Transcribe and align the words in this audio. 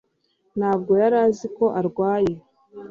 Ntabwo 0.57 0.91
yari 1.01 1.15
azi 1.25 1.47
ko 1.57 1.65
arwaye 1.79 2.33